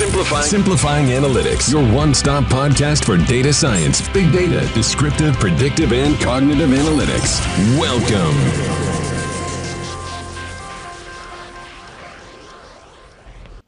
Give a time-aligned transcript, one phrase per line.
[0.00, 0.44] Simplifying.
[0.44, 7.38] Simplifying Analytics, your one-stop podcast for data science, big data, descriptive, predictive, and cognitive analytics.
[7.78, 8.34] Welcome.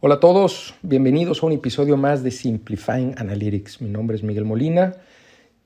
[0.00, 3.82] Hola a todos, bienvenidos a un episodio más de Simplifying Analytics.
[3.82, 4.94] Mi nombre es Miguel Molina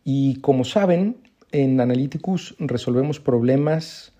[0.02, 1.18] y como saben,
[1.52, 4.12] en Analyticus resolvemos problemas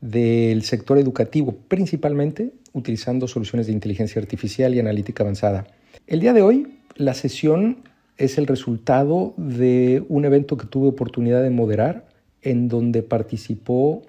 [0.00, 5.66] del sector educativo, principalmente utilizando soluciones de inteligencia artificial y analítica avanzada.
[6.06, 7.84] El día de hoy, la sesión
[8.16, 12.06] es el resultado de un evento que tuve oportunidad de moderar,
[12.42, 14.02] en donde participó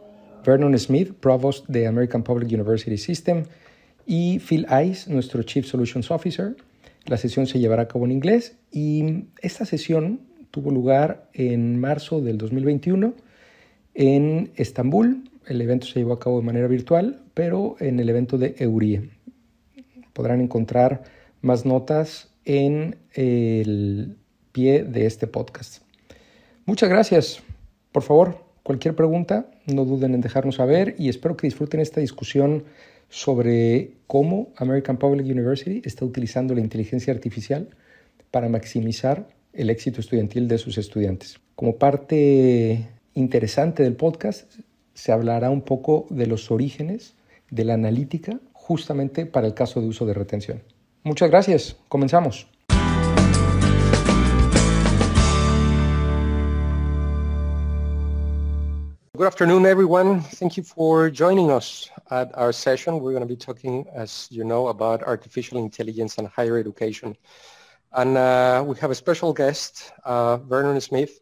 [0.45, 3.45] Vernon Smith, Provost de American Public University System,
[4.05, 6.55] y Phil Ice, nuestro Chief Solutions Officer.
[7.05, 10.19] La sesión se llevará a cabo en inglés y esta sesión
[10.51, 13.13] tuvo lugar en marzo del 2021
[13.95, 18.37] en Estambul, el evento se llevó a cabo de manera virtual, pero en el evento
[18.37, 19.09] de Eurie.
[20.11, 21.03] Podrán encontrar
[21.45, 24.17] más notas en el
[24.51, 25.83] pie de este podcast.
[26.65, 27.43] Muchas gracias.
[27.91, 32.63] Por favor, cualquier pregunta, no duden en dejarnos saber y espero que disfruten esta discusión
[33.09, 37.69] sobre cómo American Public University está utilizando la inteligencia artificial
[38.31, 41.39] para maximizar el éxito estudiantil de sus estudiantes.
[41.55, 44.51] Como parte interesante del podcast,
[44.95, 47.13] se hablará un poco de los orígenes
[47.51, 50.63] de la analítica justamente para el caso de uso de retención.
[51.05, 51.75] Muchas gracias.
[51.87, 52.47] Comenzamos.
[59.15, 60.21] Good afternoon, everyone.
[60.21, 62.99] Thank you for joining us at our session.
[62.99, 67.15] We're going to be talking, as you know, about artificial intelligence and higher education.
[67.93, 71.19] And uh, we have a special guest, uh, Vernon Smith.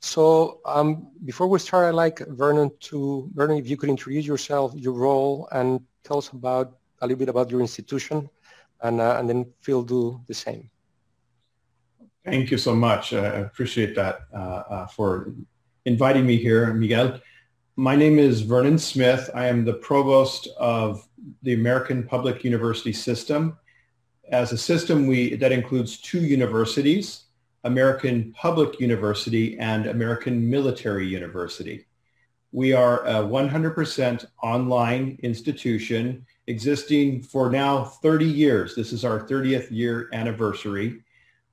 [0.00, 4.74] So um, before we start, I'd like Vernon to, Vernon, if you could introduce yourself,
[4.76, 8.28] your role, and tell us about a little bit about your institution,
[8.82, 10.70] and, uh, and then Phil do the same.
[12.24, 13.12] Thank you so much.
[13.12, 15.32] I appreciate that uh, uh, for
[15.84, 17.20] inviting me here, Miguel.
[17.76, 19.28] My name is Vernon Smith.
[19.34, 21.08] I am the provost of
[21.42, 23.58] the American Public University System.
[24.30, 27.24] As a system, we, that includes two universities,
[27.64, 31.86] American Public University and American Military University.
[32.54, 38.74] We are a 100% online institution existing for now 30 years.
[38.74, 41.00] This is our 30th year anniversary.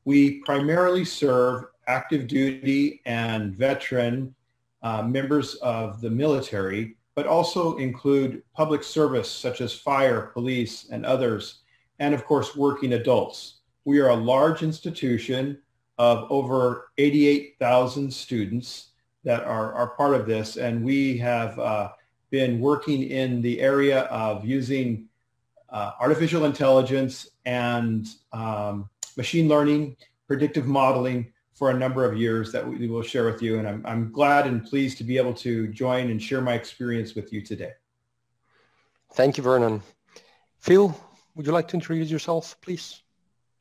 [0.04, 4.36] We primarily serve active duty and veteran
[4.84, 11.06] uh, members of the military, but also include public service such as fire, police, and
[11.06, 11.62] others,
[12.00, 13.60] and of course working adults.
[13.86, 15.60] We are a large institution
[15.98, 18.90] of over 88,000 students
[19.24, 20.58] that are, are part of this.
[20.58, 21.92] And we have uh,
[22.30, 25.06] been working in the area of using
[25.70, 29.96] uh, artificial intelligence and um, machine learning,
[30.28, 33.60] predictive modeling for a number of years that we will share with you.
[33.60, 37.16] And I'm, I'm glad and pleased to be able to join and share my experience
[37.16, 37.74] with you today.
[39.14, 39.82] Thank you, Vernon.
[40.60, 40.96] Phil,
[41.36, 43.02] would you like to introduce yourself, please?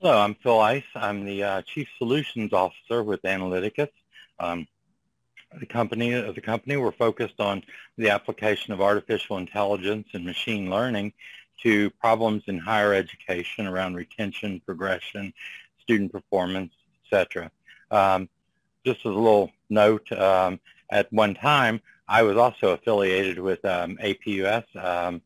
[0.00, 0.84] Hello, I'm Phil Ice.
[0.94, 3.88] I'm the uh, Chief Solutions Officer with Analyticus.
[4.38, 4.68] Um,
[5.58, 7.62] the company, as a company, we're focused on
[7.96, 11.12] the application of artificial intelligence and machine learning
[11.62, 15.32] to problems in higher education around retention, progression,
[15.80, 16.72] student performance,
[17.04, 17.50] etc.
[17.90, 18.28] Um,
[18.84, 20.60] just as a little note, um,
[20.90, 24.64] at one time, I was also affiliated with um, APUS.
[24.76, 25.20] Um,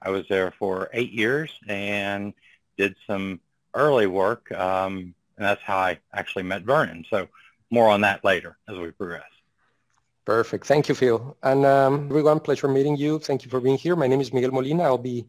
[0.00, 2.32] I was there for eight years and
[2.76, 3.40] did some
[3.74, 7.04] early work, um, and that's how I actually met Vernon.
[7.10, 7.28] So
[7.70, 9.31] more on that later as we progress.
[10.24, 10.66] Perfect.
[10.66, 11.36] Thank you, Phil.
[11.42, 13.18] And um, everyone, pleasure meeting you.
[13.18, 13.96] Thank you for being here.
[13.96, 14.84] My name is Miguel Molina.
[14.84, 15.26] I'll be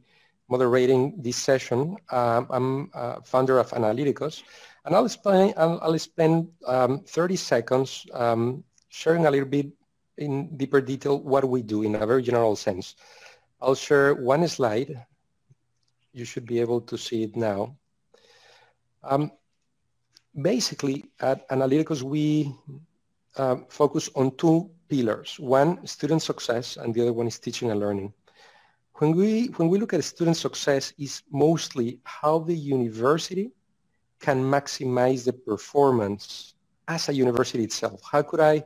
[0.50, 1.98] moderating this session.
[2.12, 4.44] Um, I'm uh, founder of Analyticus.
[4.86, 5.54] and I'll explain.
[5.58, 9.68] I'll, I'll spend um, 30 seconds um, sharing a little bit
[10.18, 12.96] in deeper detail what we do in a very general sense.
[13.62, 15.06] I'll share one slide.
[16.14, 17.76] You should be able to see it now.
[19.02, 19.32] Um,
[20.40, 22.54] basically, at Analyticus, we
[23.38, 25.40] uh, focus on two pillars.
[25.40, 28.14] One, student success, and the other one is teaching and learning.
[28.96, 33.52] When we, when we look at student success, is mostly how the university
[34.20, 36.54] can maximize the performance
[36.88, 38.02] as a university itself.
[38.10, 38.64] How could I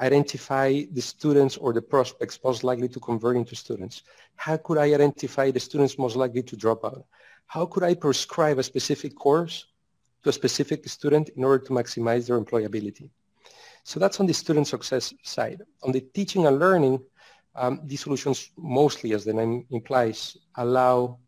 [0.00, 4.02] identify the students or the prospects most likely to convert into students?
[4.36, 7.04] How could I identify the students most likely to drop out?
[7.46, 9.66] How could I prescribe a specific course
[10.22, 13.10] to a specific student in order to maximize their employability.
[13.84, 15.62] So that's on the student success side.
[15.82, 17.00] On the teaching and learning,
[17.54, 21.18] um, these solutions mostly, as the name implies, allow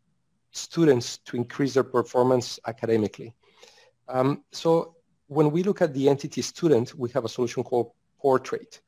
[0.51, 3.33] students to increase their performance academically.
[4.07, 4.95] Um, so
[5.27, 8.81] when we look at the entity student, we have a solution called Portrait.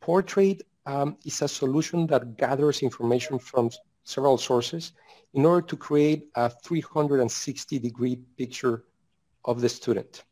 [0.00, 3.70] Portrait um, is a solution that gathers information from
[4.04, 4.92] several sources
[5.34, 8.84] in order to create a 360 degree picture
[9.44, 10.24] of the student.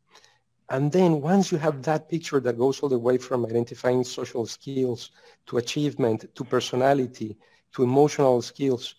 [0.75, 4.45] And then once you have that picture that goes all the way from identifying social
[4.45, 5.13] skills
[5.47, 7.37] to achievement, to personality,
[7.75, 8.97] to emotional skills,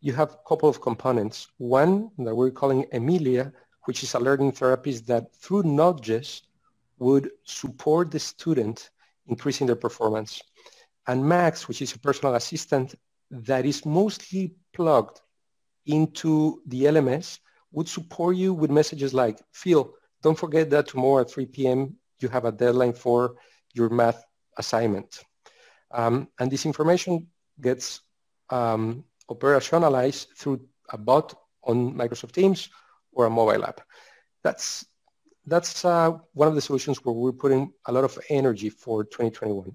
[0.00, 1.46] you have a couple of components.
[1.58, 3.52] One that we're calling Emilia,
[3.84, 6.42] which is a learning therapist that through nudges
[6.98, 8.90] would support the student
[9.28, 10.42] increasing their performance.
[11.06, 12.96] And Max, which is a personal assistant
[13.30, 15.20] that is mostly plugged
[15.86, 17.38] into the LMS,
[17.70, 21.96] would support you with messages like, Phil, don't forget that tomorrow at 3 p.m.
[22.20, 23.34] you have a deadline for
[23.74, 24.24] your math
[24.56, 25.24] assignment.
[25.90, 27.28] Um, and this information
[27.60, 28.00] gets
[28.50, 31.34] um, operationalized through a bot
[31.64, 32.70] on Microsoft Teams
[33.12, 33.80] or a mobile app.
[34.42, 34.86] That's,
[35.46, 39.72] that's uh, one of the solutions where we're putting a lot of energy for 2021.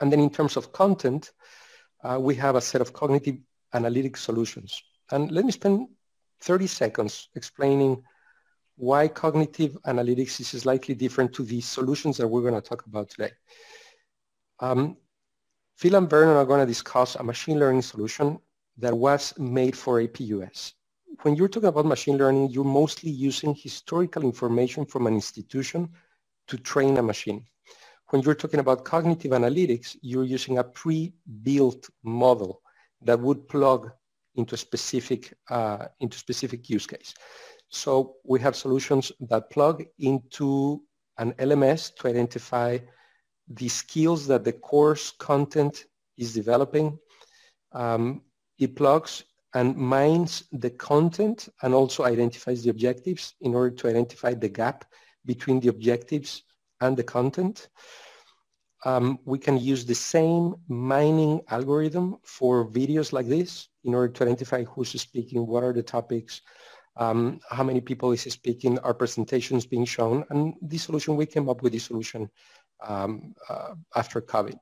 [0.00, 1.32] And then in terms of content,
[2.02, 3.36] uh, we have a set of cognitive
[3.74, 4.82] analytic solutions.
[5.10, 5.88] And let me spend
[6.40, 8.02] 30 seconds explaining
[8.82, 13.08] why cognitive analytics is slightly different to the solutions that we're going to talk about
[13.08, 13.30] today.
[14.58, 14.96] Um,
[15.76, 18.40] Phil and Vernon are going to discuss a machine learning solution
[18.78, 20.72] that was made for APUS.
[21.22, 25.88] When you're talking about machine learning, you're mostly using historical information from an institution
[26.48, 27.44] to train a machine.
[28.08, 32.62] When you're talking about cognitive analytics, you're using a pre-built model
[33.02, 33.92] that would plug
[34.34, 37.14] into a specific, uh, into specific use case.
[37.72, 40.82] So we have solutions that plug into
[41.18, 42.78] an LMS to identify
[43.48, 45.86] the skills that the course content
[46.18, 46.98] is developing.
[47.72, 48.22] Um,
[48.58, 49.24] it plugs
[49.54, 54.84] and mines the content and also identifies the objectives in order to identify the gap
[55.24, 56.42] between the objectives
[56.82, 57.68] and the content.
[58.84, 64.24] Um, we can use the same mining algorithm for videos like this in order to
[64.24, 66.42] identify who's speaking, what are the topics,
[66.96, 71.48] um, how many people is speaking, are presentations being shown, and this solution, we came
[71.48, 72.30] up with this solution
[72.86, 74.58] um, uh, after COVID.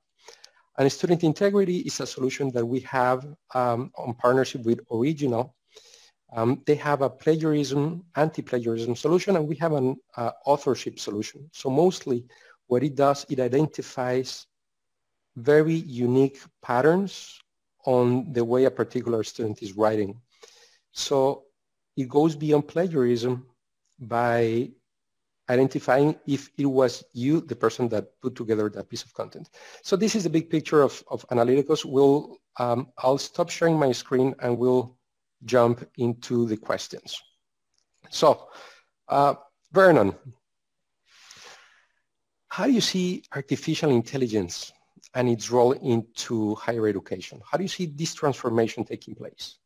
[0.79, 5.55] And student integrity is a solution that we have um, on partnership with Ouriginal.
[6.33, 11.51] Um, they have a plagiarism, anti-plagiarism solution, and we have an uh, authorship solution.
[11.53, 12.25] So mostly
[12.69, 14.47] what it does, it identifies
[15.37, 17.41] very unique patterns
[17.85, 20.21] on the way a particular student is writing.
[20.93, 21.45] So
[22.01, 23.47] it goes beyond plagiarism
[23.99, 24.71] by
[25.51, 29.51] identifying if it was you, the person that put together that piece of content.
[29.83, 31.85] So this is the big picture of, of Analyticus.
[31.85, 34.97] We'll, um, I'll stop sharing my screen and we'll
[35.45, 37.21] jump into the questions.
[38.11, 38.49] So,
[39.09, 39.35] uh,
[39.73, 40.15] Vernon,
[42.49, 44.73] how do you see artificial intelligence
[45.15, 47.41] and its role into higher education?
[47.49, 49.60] How do you see this transformation taking place?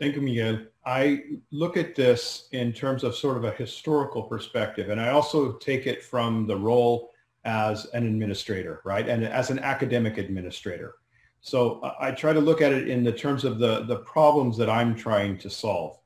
[0.00, 0.60] Thank you, Miguel.
[0.86, 5.52] I look at this in terms of sort of a historical perspective, and I also
[5.58, 7.10] take it from the role
[7.44, 10.94] as an administrator, right, and as an academic administrator.
[11.42, 14.56] So uh, I try to look at it in the terms of the, the problems
[14.56, 15.98] that I'm trying to solve.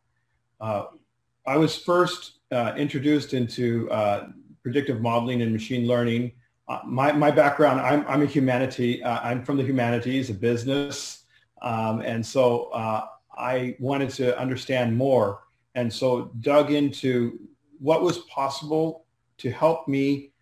[0.61, 0.87] Uh,
[1.47, 4.27] I was first uh, introduced into uh,
[4.65, 6.33] predictive modeling and machine learning.
[6.67, 11.23] Uh, my, my background, I'm, I'm a humanity, uh, I'm from the humanities, a business,
[11.63, 12.73] um, and so
[13.37, 15.41] I wanted to understand more.
[15.75, 17.41] And so dug into
[17.79, 19.05] what was possible
[19.39, 20.33] to help me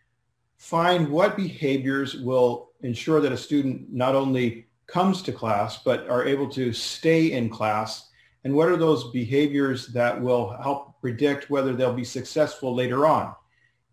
[0.57, 6.27] find what behaviors will ensure that a student not only comes to class, but are
[6.27, 8.11] able to stay in class.
[8.45, 13.35] And what are those behaviors that will help predict whether they'll be successful later on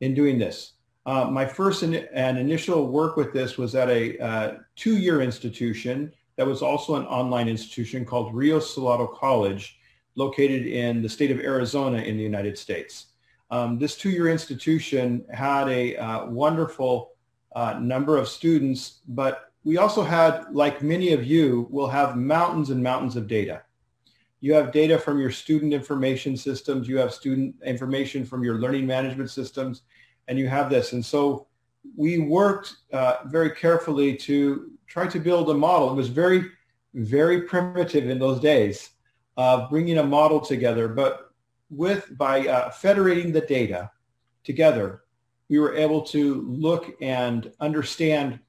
[0.02, 0.74] in doing this?
[1.06, 6.12] Uh, my first in, and initial work with this was at a uh, two-year institution
[6.40, 9.78] that was also an online institution called Rio Salado College,
[10.16, 13.08] located in the state of Arizona in the United States.
[13.52, 17.12] Um, this two-year institution had a uh, wonderful
[17.58, 22.70] uh, number of students, but we also had, like many of you, will have mountains
[22.70, 23.64] and mountains of data.
[24.40, 28.88] You have data from your student information systems, you have student information from your learning
[28.88, 29.82] management systems,
[30.30, 30.94] and you have this.
[30.94, 31.48] And so
[31.96, 35.92] we worked uh, very carefully to try to build a model.
[35.92, 36.46] It was very,
[36.94, 38.90] very primitive in those days
[39.38, 40.88] of bringing a model together.
[40.88, 41.32] But
[41.70, 43.92] with by uh, federating the data
[44.44, 45.04] together,
[45.50, 48.40] we were able to look and understand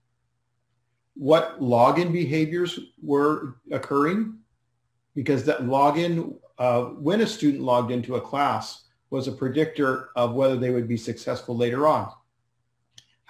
[1.15, 4.39] what login behaviors were occurring,
[5.15, 10.35] because that login, uh, when a student logged into a class, was a predictor of
[10.35, 12.11] whether they would be successful later on.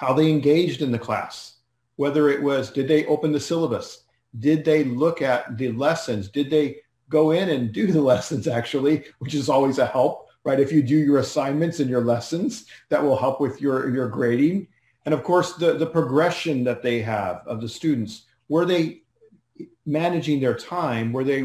[0.00, 1.57] How they engaged in the class,
[1.97, 4.04] whether it was, did they open the syllabus?
[4.38, 6.30] Did they look at the lessons?
[6.30, 6.78] Did they
[7.11, 10.59] go in and do the lessons actually, which is always a help, right?
[10.59, 14.69] If you do your assignments and your lessons, that will help with your, your grading.
[15.04, 18.25] And of course, the, the progression that they have of the students.
[18.49, 19.02] Were they
[19.85, 21.12] managing their time?
[21.12, 21.42] Were they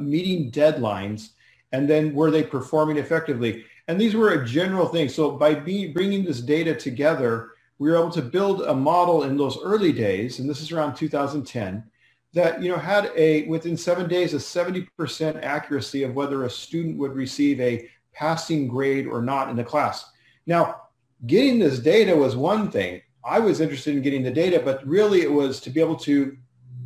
[0.00, 1.32] meeting deadlines?
[1.72, 3.66] And then were they performing effectively?
[3.88, 5.10] And these were a general thing.
[5.10, 9.36] So by be, bringing this data together, we were able to build a model in
[9.36, 11.84] those early days, and this is around 2010,
[12.32, 16.98] that you know had a within seven days a 70% accuracy of whether a student
[16.98, 20.04] would receive a passing grade or not in the class.
[20.46, 20.82] Now,
[21.26, 23.02] getting this data was one thing.
[23.24, 26.36] I was interested in getting the data, but really it was to be able to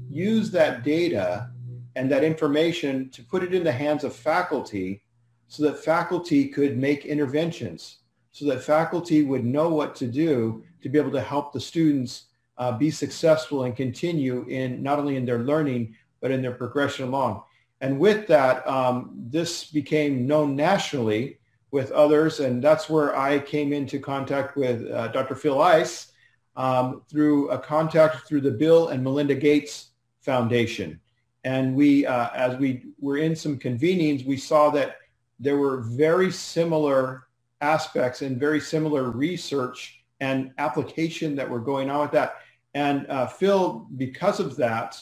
[0.09, 1.51] use that data
[1.97, 5.03] and that information to put it in the hands of faculty
[5.49, 7.99] so that faculty could make interventions,
[8.31, 12.25] so that faculty would know what to do to be able to help the students
[12.59, 17.07] uh, be successful and continue in not only in their learning, but in their progression
[17.07, 17.43] along.
[17.81, 21.39] And with that, um, this became known nationally
[21.71, 25.35] with others, and that's where I came into contact with uh, Dr.
[25.35, 26.13] Phil Ice
[26.57, 30.99] um, through a contact through the Bill and Melinda Gates Foundation.
[31.45, 34.97] And we, uh, as we were in some convenings, we saw that
[35.39, 37.29] there were very similar
[37.61, 42.37] aspects and very similar research and application that were going on with that.
[42.75, 45.01] And uh, Phil, because of that,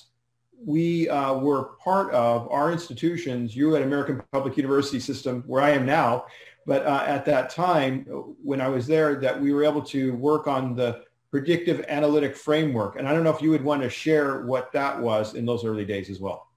[0.65, 5.71] we uh, were part of our institutions, you at American Public University System, where I
[5.71, 6.27] am now,
[6.67, 8.05] but uh, at that time,
[8.43, 12.97] when I was there, that we were able to work on the predictive analytic framework.
[12.97, 15.65] And I don't know if you would want to share what that was in those
[15.65, 16.49] early days as well.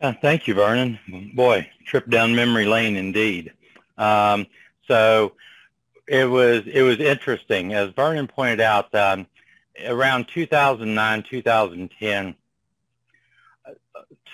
[0.00, 0.98] Uh, thank you, Vernon.
[1.34, 3.52] Boy, trip down memory lane indeed.
[3.96, 4.46] Um,
[4.88, 5.32] so
[6.06, 8.94] it was it was interesting, as Vernon pointed out.
[8.94, 9.26] Um,
[9.86, 12.34] around 2009, 2010,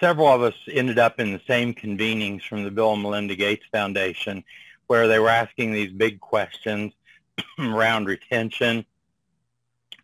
[0.00, 3.64] several of us ended up in the same convenings from the Bill and Melinda Gates
[3.70, 4.42] Foundation
[4.88, 6.92] where they were asking these big questions
[7.58, 8.84] around retention,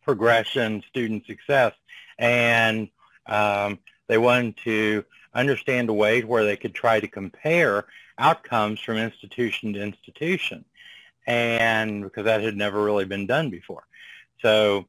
[0.02, 1.72] progression, student success,
[2.18, 2.88] and
[3.26, 5.04] um, they wanted to
[5.34, 7.86] understand a way where they could try to compare
[8.18, 10.64] outcomes from institution to institution,
[11.26, 13.86] and because that had never really been done before.
[14.42, 14.86] So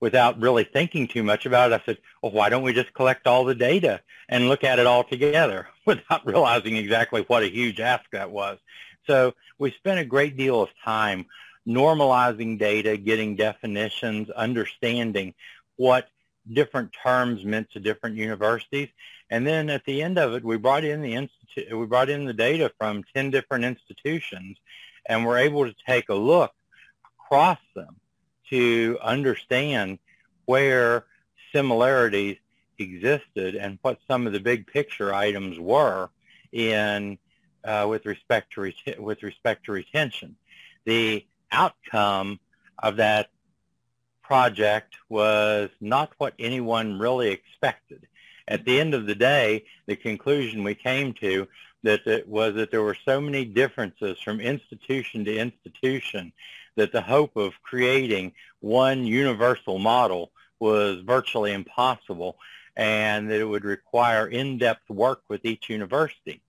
[0.00, 3.26] without really thinking too much about it, I said, well, why don't we just collect
[3.26, 7.80] all the data and look at it all together without realizing exactly what a huge
[7.80, 8.58] ask that was.
[9.06, 11.26] So we spent a great deal of time
[11.68, 15.34] normalizing data, getting definitions, understanding
[15.76, 16.08] what
[16.50, 18.88] different terms meant to different universities.
[19.28, 22.24] And then at the end of it, we brought in the institute, we brought in
[22.24, 24.56] the data from 10 different institutions
[25.08, 26.52] and we're able to take a look
[27.18, 27.96] across them
[28.50, 29.98] to understand
[30.44, 31.06] where
[31.52, 32.36] similarities
[32.78, 36.10] existed and what some of the big picture items were
[36.52, 37.18] in
[37.64, 40.36] uh, with respect to with respect to retention.
[40.84, 42.40] The outcome
[42.78, 43.28] of that
[44.22, 48.06] project was not what anyone really expected.
[48.48, 51.46] At the end of the day, the conclusion we came to
[51.82, 56.32] that it was that there were so many differences from institution to institution
[56.76, 62.36] that the hope of creating one universal model was virtually impossible
[62.76, 66.40] and that it would require in-depth work with each university,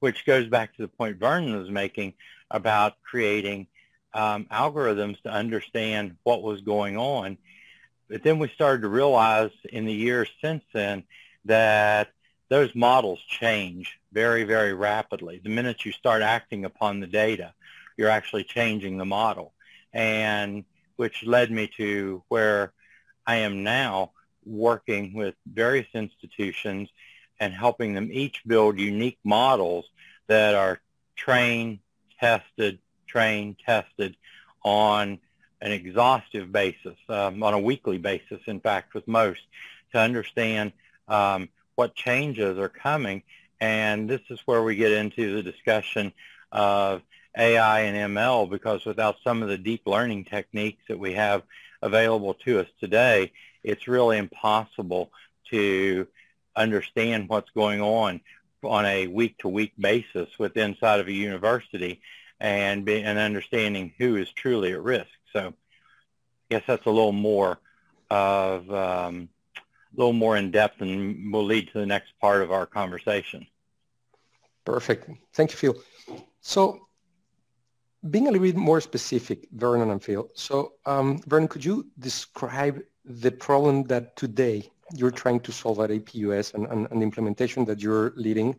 [0.00, 2.14] which goes back to the point Vernon was making
[2.50, 3.66] about creating
[4.14, 7.36] um, algorithms to understand what was going on.
[8.08, 11.04] But then we started to realize in the years since then
[11.46, 12.13] that
[12.48, 15.40] those models change very, very rapidly.
[15.42, 17.54] The minute you start acting upon the data,
[17.96, 19.52] you're actually changing the model
[19.92, 20.64] and
[20.96, 22.72] which led me to where
[23.26, 24.12] I am now
[24.44, 26.90] working with various institutions
[27.40, 29.86] and helping them each build unique models
[30.28, 30.80] that are
[31.16, 31.78] trained,
[32.20, 34.16] tested, trained, tested
[34.62, 35.18] on
[35.60, 39.40] an exhaustive basis, um, on a weekly basis, in fact, with most,
[39.92, 40.72] to understand
[41.08, 43.22] um, what changes are coming.
[43.60, 46.12] And this is where we get into the discussion
[46.52, 47.02] of
[47.36, 51.42] AI and ML because without some of the deep learning techniques that we have
[51.82, 55.10] available to us today, it's really impossible
[55.50, 56.06] to
[56.56, 58.20] understand what's going on
[58.62, 62.00] on a week-to-week basis with inside of a university
[62.40, 65.10] and, be, and understanding who is truly at risk.
[65.32, 65.52] So I
[66.50, 67.58] guess that's a little more
[68.10, 69.28] of um,
[69.96, 73.46] little more in depth and will lead to the next part of our conversation.
[74.64, 75.10] Perfect.
[75.32, 75.76] Thank you, Phil.
[76.40, 76.88] So
[78.10, 80.28] being a little bit more specific, Vernon and Phil.
[80.34, 85.90] So um, Vernon, could you describe the problem that today you're trying to solve at
[85.90, 88.56] APUS and, and, and the implementation that you're leading?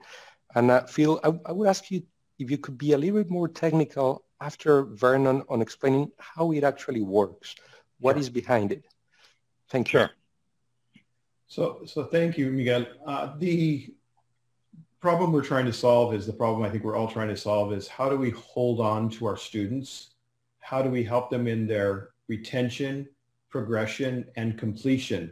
[0.56, 2.04] And uh, Phil, I, I would ask you
[2.40, 6.64] if you could be a little bit more technical after Vernon on explaining how it
[6.64, 7.56] actually works.
[8.00, 8.20] What sure.
[8.22, 8.86] is behind it?
[9.70, 10.00] Thank you.
[10.00, 10.10] Sure.
[11.56, 12.86] So, so thank you, Miguel.
[13.08, 13.88] Uh, the
[15.00, 17.72] problem we're trying to solve is the problem I think we're all trying to solve
[17.72, 20.16] is how do we hold on to our students?
[20.60, 23.08] How do we help them in their retention,
[23.50, 25.32] progression, and completion?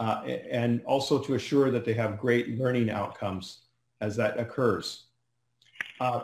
[0.00, 3.60] Uh, and also to assure that they have great learning outcomes
[4.00, 5.04] as that occurs.
[6.00, 6.22] Uh,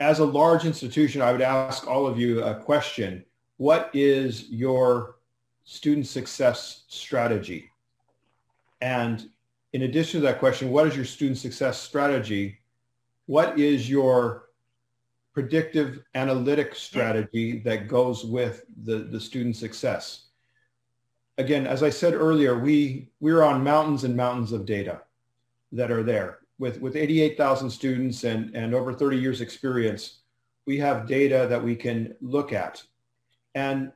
[0.00, 3.22] as a large institution, I would ask all of you a question.
[3.58, 5.16] What is your
[5.64, 7.70] student success strategy?
[8.80, 9.28] And
[9.72, 12.58] in addition to that question, what is your student success strategy?
[13.26, 14.50] What is your
[15.34, 20.26] predictive analytic strategy that goes with the, the student success?
[21.38, 25.02] Again, as I said earlier, we, we're on mountains and mountains of data
[25.72, 26.38] that are there.
[26.58, 30.20] With, with 88,000 students and, and over 30 years experience,
[30.66, 32.82] we have data that we can look at.
[33.54, 33.92] And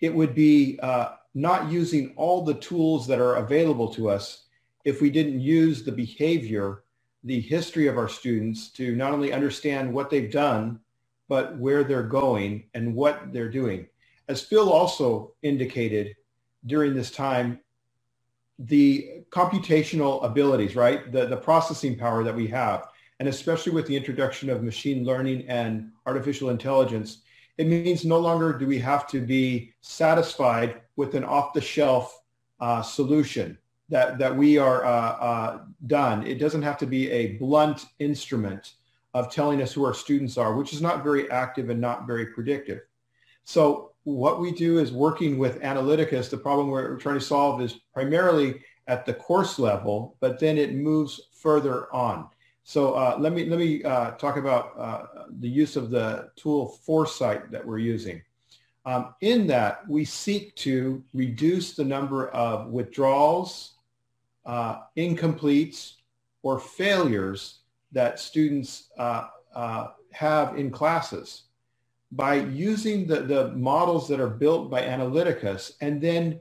[0.00, 4.44] it would be uh, not using all the tools that are available to us
[4.86, 6.82] if we didn't use the behavior,
[7.24, 10.80] the history of our students to not only understand what they've done,
[11.28, 13.86] but where they're going and what they're doing.
[14.28, 16.16] As Phil also indicated
[16.64, 17.60] during this time,
[18.58, 21.12] the computational abilities, right?
[21.12, 22.88] The, the processing power that we have,
[23.20, 27.18] and especially with the introduction of machine learning and artificial intelligence,
[27.58, 32.22] it means no longer do we have to be satisfied with an off-the-shelf
[32.60, 33.58] uh, solution
[33.88, 36.26] that, that we are uh, uh, done.
[36.26, 38.74] It doesn't have to be a blunt instrument
[39.14, 42.26] of telling us who our students are, which is not very active and not very
[42.26, 42.80] predictive.
[43.44, 47.74] So what we do is working with Analyticus, the problem we're trying to solve is
[47.94, 52.28] primarily at the course level, but then it moves further on.
[52.68, 56.66] So uh, let me let me uh, talk about uh, the use of the tool
[56.84, 58.20] Foresight that we're using.
[58.84, 63.74] Um, in that, we seek to reduce the number of withdrawals,
[64.46, 65.92] uh, incompletes,
[66.42, 67.60] or failures
[67.92, 71.44] that students uh, uh, have in classes
[72.10, 76.40] by using the, the models that are built by Analyticus and then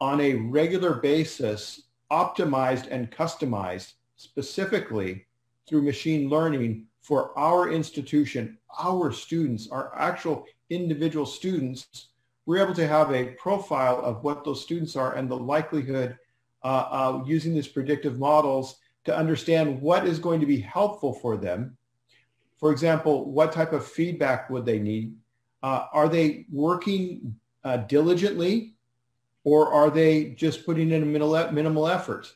[0.00, 5.26] on a regular basis optimized and customized specifically
[5.70, 12.08] through machine learning for our institution, our students, our actual individual students,
[12.44, 16.18] we're able to have a profile of what those students are and the likelihood
[16.64, 21.36] uh, uh, using these predictive models to understand what is going to be helpful for
[21.36, 21.76] them.
[22.58, 25.14] For example, what type of feedback would they need?
[25.62, 28.74] Uh, are they working uh, diligently
[29.44, 32.34] or are they just putting in a minimal, minimal effort?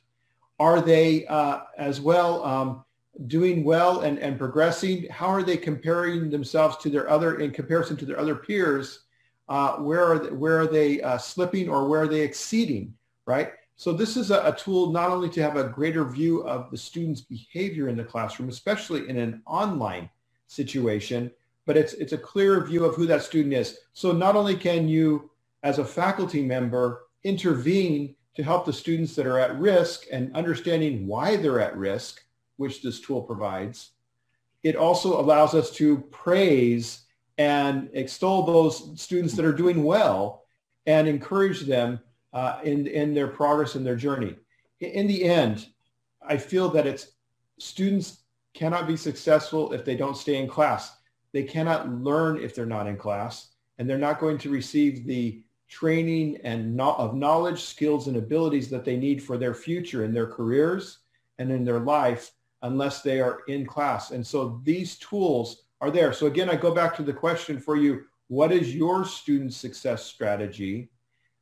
[0.59, 2.85] Are they uh, as well um,
[3.27, 5.09] doing well and, and progressing?
[5.11, 9.01] How are they comparing themselves to their other, in comparison to their other peers?
[9.49, 12.95] Uh, where are they, where are they uh, slipping or where are they exceeding,
[13.27, 13.53] right?
[13.77, 16.77] So this is a, a, tool not only to have a greater view of the
[16.77, 20.09] student's behavior in the classroom, especially in an online
[20.47, 21.31] situation,
[21.67, 23.79] but it's, it's a clear view of who that student is.
[23.93, 25.31] So not only can you,
[25.63, 31.07] as a faculty member, intervene to help the students that are at risk and understanding
[31.07, 32.23] why they're at risk,
[32.57, 33.91] which this tool provides.
[34.63, 37.05] It also allows us to praise
[37.37, 40.45] and extol those students that are doing well
[40.87, 42.01] and encourage them
[42.33, 44.37] uh, in, in their progress in their journey.
[44.81, 45.67] In the end,
[46.27, 47.13] I feel that it's
[47.59, 50.97] students cannot be successful if they don't stay in class.
[51.33, 55.43] They cannot learn if they're not in class, and they're not going to receive the
[55.69, 60.15] training and no, of knowledge, skills, and abilities that they need for their future in
[60.15, 61.01] their careers
[61.39, 62.31] and in their life
[62.65, 64.11] unless they are in class.
[64.11, 66.13] And so these tools are there.
[66.13, 70.05] So again, I go back to the question for you, what is your student success
[70.05, 70.91] strategy?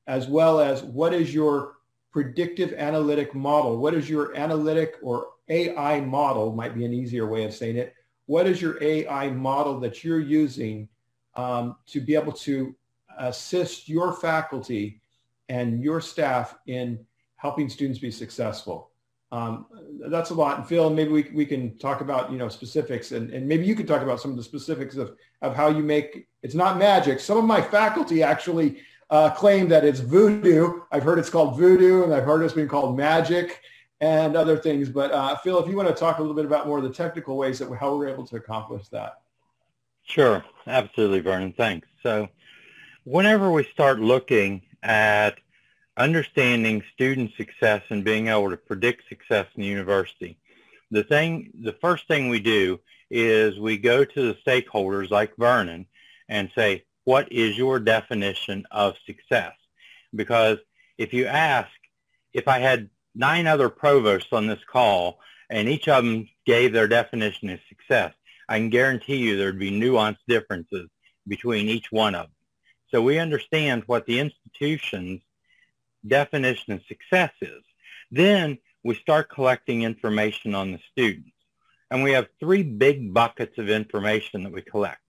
[0.06, 1.74] As well as what is your
[2.10, 3.78] predictive analytic model?
[3.78, 7.94] What is your analytic or AI model, might be an easier way of saying it.
[8.26, 10.88] What is your AI model that you're using
[11.34, 12.74] um, to be able to
[13.18, 15.02] assist your faculty
[15.48, 17.04] and your staff in
[17.36, 18.91] helping students be successful?
[19.32, 19.66] Um,
[20.08, 20.58] that's a lot.
[20.58, 23.74] And Phil, maybe we, we can talk about, you know, specifics and, and maybe you
[23.74, 27.18] could talk about some of the specifics of, of how you make, it's not magic.
[27.18, 30.82] Some of my faculty actually uh, claim that it's voodoo.
[30.92, 33.60] I've heard it's called voodoo, and I've heard it's been called magic
[34.00, 34.88] and other things.
[34.88, 36.92] But uh, Phil, if you want to talk a little bit about more of the
[36.92, 39.20] technical ways that how we're able to accomplish that.
[40.02, 41.54] Sure, absolutely, Vernon.
[41.56, 41.86] Thanks.
[42.02, 42.28] So,
[43.04, 45.38] whenever we start looking at
[45.96, 50.38] understanding student success and being able to predict success in the university,
[50.90, 55.86] the thing, the first thing we do is we go to the stakeholders like Vernon
[56.28, 59.52] and say, what is your definition of success?
[60.14, 60.58] Because
[60.98, 61.70] if you ask,
[62.32, 65.18] if I had nine other provosts on this call
[65.50, 68.14] and each of them gave their definition of success,
[68.48, 70.88] I can guarantee you there'd be nuanced differences
[71.26, 72.34] between each one of them.
[72.90, 75.20] So we understand what the institution's
[76.06, 77.62] definition of success is.
[78.10, 81.30] Then we start collecting information on the students.
[81.90, 85.00] And we have three big buckets of information that we collect.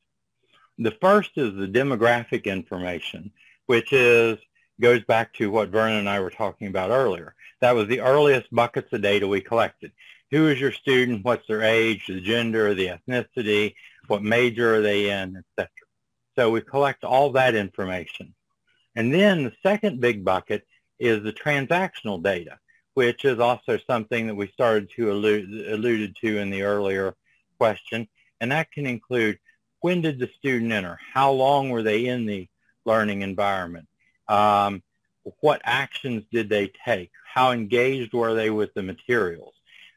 [0.77, 3.31] The first is the demographic information,
[3.67, 4.37] which is
[4.81, 7.35] goes back to what Vernon and I were talking about earlier.
[7.61, 9.91] That was the earliest buckets of data we collected.
[10.31, 11.23] Who is your student?
[11.23, 13.75] What's their age, the gender, the ethnicity,
[14.07, 15.69] what major are they in, etc.
[16.35, 18.33] So we collect all that information.
[18.95, 20.65] And then the second big bucket
[21.03, 22.57] is the transactional data
[22.93, 27.15] which is also something that we started to allude alluded to in the earlier
[27.57, 28.07] question.
[28.39, 29.39] And that can include
[29.79, 30.99] when did the student enter?
[31.13, 32.47] How long were they in the
[32.85, 33.87] learning environment?
[34.27, 34.83] Um,
[35.39, 37.11] what actions did they take?
[37.25, 39.53] How engaged were they with the materials?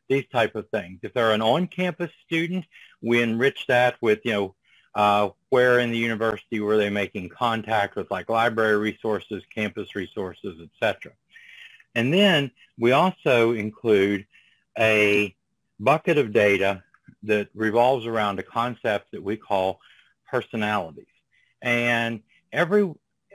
[0.08, 1.00] These type of things.
[1.02, 2.64] If they're an on-campus student,
[3.02, 4.54] we enrich that with, you know,
[4.96, 10.58] uh, where in the university were they making contact with like library resources, campus resources,
[10.58, 11.12] etc.
[11.94, 14.26] And then we also include
[14.78, 15.36] a
[15.78, 16.82] bucket of data
[17.24, 19.80] that revolves around a concept that we call
[20.30, 21.04] personalities.
[21.60, 22.90] And every,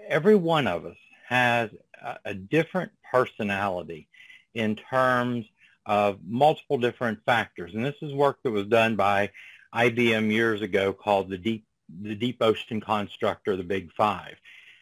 [0.08, 0.97] every one of us
[1.28, 1.69] has
[2.02, 4.08] a, a different personality
[4.56, 5.45] in terms
[5.86, 7.76] of multiple different factors.
[7.76, 9.30] And this is work that was done by
[9.74, 11.66] IBM years ago called the Deep,
[12.02, 14.36] the Deep Ocean Construct or the Big Five.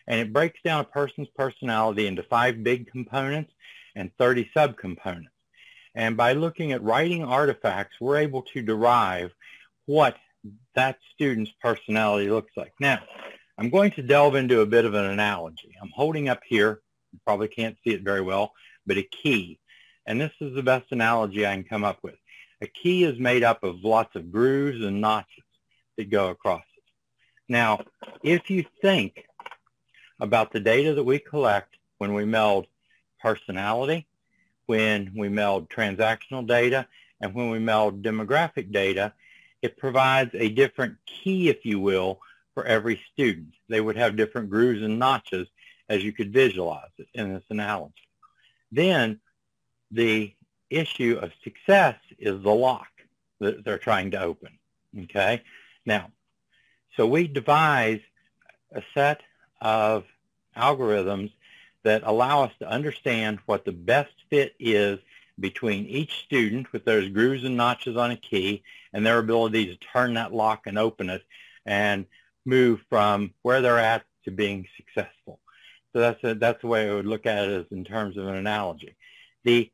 [0.07, 3.51] And it breaks down a person's personality into five big components
[3.95, 5.27] and 30 subcomponents.
[5.95, 9.31] And by looking at writing artifacts, we're able to derive
[9.85, 10.17] what
[10.75, 12.73] that student's personality looks like.
[12.79, 12.99] Now,
[13.57, 15.75] I'm going to delve into a bit of an analogy.
[15.81, 18.53] I'm holding up here, you probably can't see it very well,
[18.85, 19.59] but a key.
[20.05, 22.15] And this is the best analogy I can come up with.
[22.61, 25.43] A key is made up of lots of grooves and notches
[25.97, 26.83] that go across it.
[27.47, 27.85] Now,
[28.23, 29.23] if you think
[30.19, 32.67] about the data that we collect when we meld
[33.21, 34.07] personality,
[34.65, 36.87] when we meld transactional data,
[37.21, 39.13] and when we meld demographic data,
[39.61, 42.19] it provides a different key, if you will,
[42.53, 43.53] for every student.
[43.67, 45.47] They would have different grooves and notches
[45.87, 47.93] as you could visualize it in this analogy.
[48.71, 49.19] Then
[49.91, 50.33] the
[50.69, 52.87] issue of success is the lock
[53.39, 54.59] that they're trying to open.
[55.03, 55.41] Okay?
[55.85, 56.11] Now,
[56.95, 58.01] so we devise
[58.71, 59.21] a set
[59.61, 60.05] of
[60.55, 61.31] algorithms
[61.83, 64.99] that allow us to understand what the best fit is
[65.39, 69.75] between each student with those grooves and notches on a key and their ability to
[69.77, 71.23] turn that lock and open it
[71.65, 72.05] and
[72.45, 75.39] move from where they're at to being successful.
[75.93, 78.35] So that's a, that's the way I would look at it in terms of an
[78.35, 78.95] analogy.
[79.43, 79.71] The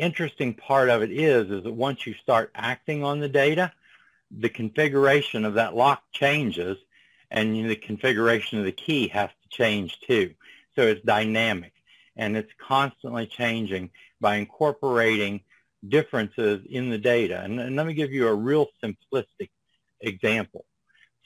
[0.00, 3.72] interesting part of it is is that once you start acting on the data,
[4.30, 6.78] the configuration of that lock changes
[7.30, 10.34] and the configuration of the key has to change too.
[10.74, 11.72] So it's dynamic
[12.16, 15.40] and it's constantly changing by incorporating
[15.86, 17.40] differences in the data.
[17.40, 19.50] And, and let me give you a real simplistic
[20.00, 20.64] example.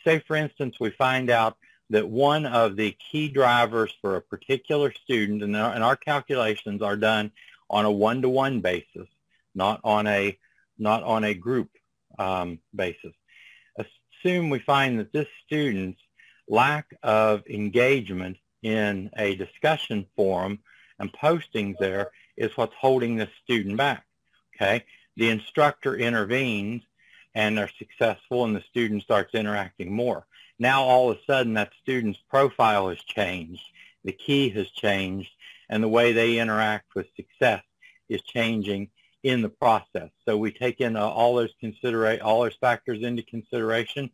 [0.05, 1.57] Say, for instance, we find out
[1.91, 6.83] that one of the key drivers for a particular student, and our, and our calculations
[6.83, 7.31] are done
[7.71, 9.09] on a one-to-one basis,
[9.55, 10.39] not on a,
[10.79, 11.71] not on a group
[12.19, 13.13] um, basis.
[14.25, 16.01] Assume we find that this student's
[16.49, 20.59] lack of engagement in a discussion forum
[20.99, 24.05] and postings there is what's holding the student back.
[24.57, 24.85] Okay,
[25.17, 26.83] the instructor intervenes
[27.35, 30.27] and they're successful and the student starts interacting more.
[30.59, 33.63] Now all of a sudden that student's profile has changed,
[34.05, 35.31] the key has changed,
[35.69, 37.63] and the way they interact with success
[38.09, 38.91] is changing
[39.23, 40.11] in the process.
[40.27, 44.11] So we take in uh, all those considerate all those factors into consideration,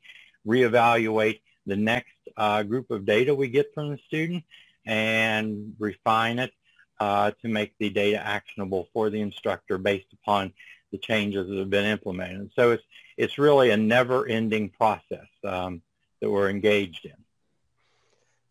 [0.47, 4.45] reevaluate the next uh, group of data we get from the student
[4.87, 6.53] and refine it
[7.01, 10.53] uh, to make the data actionable for the instructor based upon
[10.93, 12.51] the changes that have been implemented.
[12.55, 12.83] So it's,
[13.17, 15.83] it's really a never-ending process um,
[16.21, 17.15] that we're engaged in.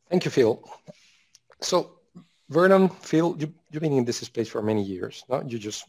[0.10, 0.64] Thank you, Phil.
[1.62, 1.99] So,
[2.50, 5.24] Vernon, Phil, you, have been in this space for many years.
[5.30, 5.44] No?
[5.46, 5.86] You just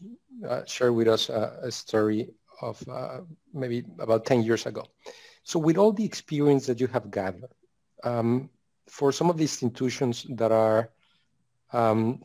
[0.47, 2.29] uh, shared with us uh, a story
[2.61, 3.21] of uh,
[3.53, 4.85] maybe about 10 years ago.
[5.43, 7.49] So with all the experience that you have gathered,
[8.03, 8.49] um,
[8.87, 10.91] for some of the institutions that are
[11.73, 12.21] um,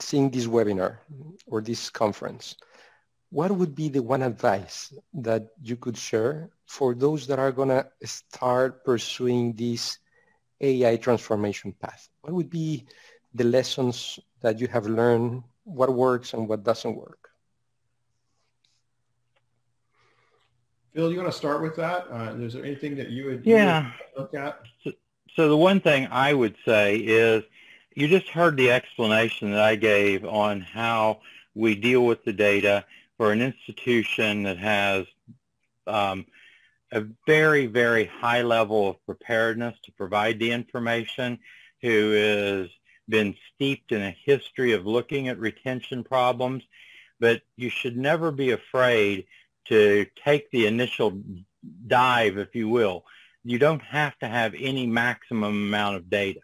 [0.00, 0.98] seeing this webinar
[1.46, 2.56] or this conference,
[3.30, 7.68] what would be the one advice that you could share for those that are going
[7.68, 9.98] to start pursuing this
[10.60, 12.08] AI transformation path?
[12.22, 12.86] What would be
[13.34, 17.30] the lessons that you have learned, what works and what doesn't work?
[20.94, 22.06] Phil, you want to start with that?
[22.10, 23.82] Uh, is there anything that you would, yeah.
[23.82, 24.62] You would look at?
[24.82, 24.92] So,
[25.34, 27.44] so the one thing I would say is
[27.94, 31.20] you just heard the explanation that I gave on how
[31.54, 32.84] we deal with the data
[33.18, 35.06] for an institution that has
[35.86, 36.26] um,
[36.92, 41.38] a very, very high level of preparedness to provide the information,
[41.82, 42.68] who has
[43.08, 46.64] been steeped in a history of looking at retention problems,
[47.20, 49.26] but you should never be afraid
[49.66, 51.20] to take the initial
[51.86, 53.04] dive, if you will.
[53.44, 56.40] You don't have to have any maximum amount of data.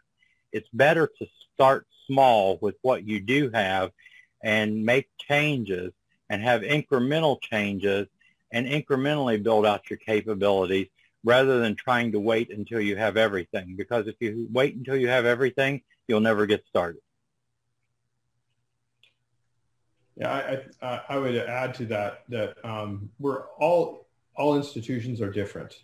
[0.52, 3.90] It's better to start small with what you do have
[4.42, 5.92] and make changes
[6.28, 8.06] and have incremental changes
[8.52, 10.86] and incrementally build out your capabilities
[11.24, 13.74] rather than trying to wait until you have everything.
[13.76, 17.00] Because if you wait until you have everything, you'll never get started.
[20.16, 20.30] Yeah,
[20.82, 25.74] I, I, I would add to that that um, we're all all institutions are different.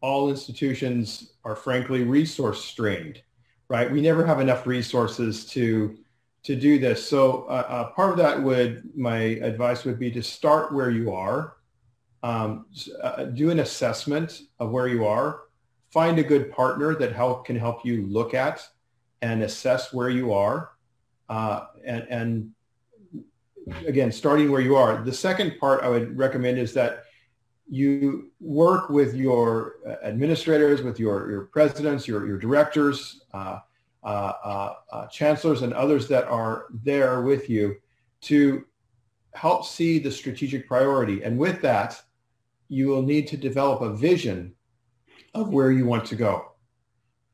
[0.00, 3.22] All institutions are frankly resource strained,
[3.68, 3.90] right?
[3.90, 5.96] We never have enough resources to
[6.42, 7.08] to do this.
[7.08, 11.12] So uh, uh, part of that would my advice would be to start where you
[11.12, 11.54] are,
[12.22, 12.66] um,
[13.02, 15.42] uh, do an assessment of where you are,
[15.90, 18.66] find a good partner that help can help you look at
[19.20, 20.70] and assess where you are,
[21.28, 22.50] uh, and, and
[23.86, 25.02] again, starting where you are.
[25.04, 27.04] The second part I would recommend is that
[27.68, 33.60] you work with your administrators, with your, your presidents, your, your directors, uh,
[34.04, 37.76] uh, uh, uh, chancellors, and others that are there with you
[38.20, 38.64] to
[39.34, 41.22] help see the strategic priority.
[41.22, 42.02] And with that,
[42.72, 44.54] you will need to develop a vision
[45.34, 46.52] of where you want to go.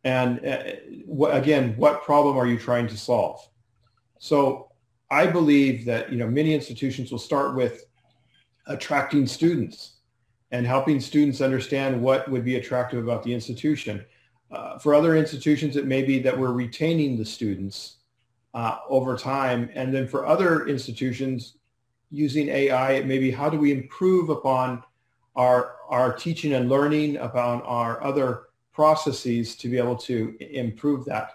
[0.03, 3.49] And uh, again, what problem are you trying to solve?
[4.19, 4.73] So
[5.13, 7.85] I believe that you know many institutions will start with
[8.67, 9.99] attracting students
[10.51, 14.05] and helping students understand what would be attractive about the institution.
[14.51, 17.99] Uh, for other institutions, it may be that we're retaining the students
[18.55, 19.71] uh, over time.
[19.75, 21.59] And then for other institutions
[22.11, 24.83] using AI, it may be how do we improve upon
[25.39, 31.31] our, our teaching and learning, about our other processes to be able to improve that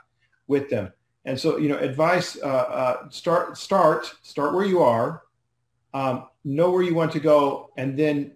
[0.48, 0.92] with them.
[1.26, 5.24] And so, you know, advice, uh, uh, start, start, start where you are,
[5.94, 8.34] um, know where you want to go, and then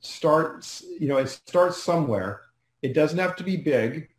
[0.00, 0.66] start,
[1.00, 2.42] you know, it starts somewhere.
[2.82, 4.10] It doesn't have to be big,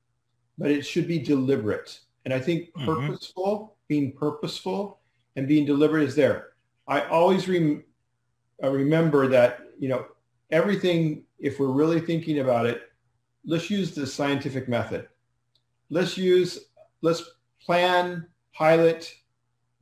[0.58, 2.00] but it should be deliberate.
[2.26, 2.86] And I think mm-hmm.
[2.86, 3.74] purposeful, mm-hmm.
[3.88, 5.00] being purposeful
[5.36, 6.50] and being deliberate is there.
[6.88, 7.84] I always rem-
[8.64, 10.06] uh, remember that, you know,
[10.52, 12.82] everything, if we're really thinking about it,
[13.46, 15.08] let's use the scientific method.
[15.90, 16.60] Let's use,
[17.02, 17.24] let's
[17.62, 19.14] plan, pilot,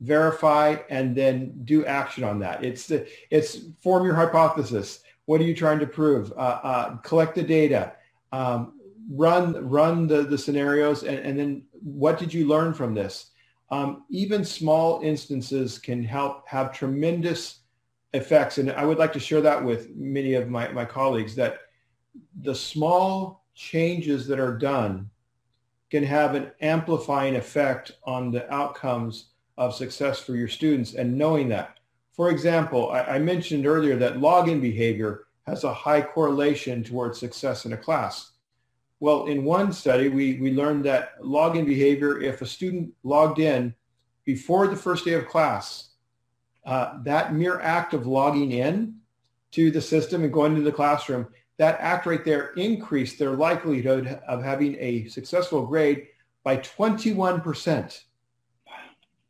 [0.00, 2.64] verify, and then do action on that.
[2.64, 5.00] It's the, it's form your hypothesis.
[5.26, 6.32] What are you trying to prove?
[6.32, 7.92] Uh, uh, collect the data,
[8.32, 8.74] um,
[9.10, 13.30] run run the, the scenarios, and, and then what did you learn from this?
[13.70, 17.60] Um, even small instances can help have tremendous
[18.12, 18.58] effects.
[18.58, 21.58] And I would like to share that with many of my, my colleagues that
[22.40, 25.10] the small changes that are done
[25.90, 31.48] can have an amplifying effect on the outcomes of success for your students and knowing
[31.48, 31.78] that.
[32.12, 37.64] For example, I, I mentioned earlier that login behavior has a high correlation towards success
[37.64, 38.32] in a class.
[39.00, 43.74] Well, in one study, we, we learned that login behavior, if a student logged in
[44.24, 45.87] before the first day of class,
[46.68, 48.94] uh, that mere act of logging in
[49.50, 51.26] to the system and going to the classroom
[51.58, 56.06] that act right there increased their likelihood of having a successful grade
[56.44, 58.00] by 21%.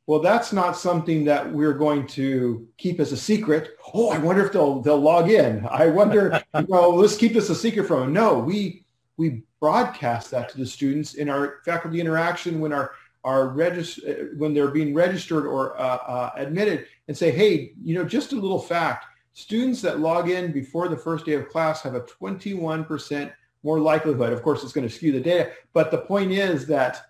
[0.06, 3.76] Well, that's not something that we're going to keep as a secret.
[3.92, 5.66] Oh, I wonder if they'll they'll log in.
[5.70, 8.12] I wonder, you know, let's keep this a secret from them.
[8.14, 8.84] No, we
[9.18, 14.54] we broadcast that to the students in our faculty interaction when our our regist- when
[14.54, 18.60] they're being registered or uh, uh, admitted and say, hey, you know, just a little
[18.60, 19.06] fact
[19.38, 24.32] Students that log in before the first day of class have a 21% more likelihood.
[24.32, 27.02] Of course, it's going to skew the data, but the point is that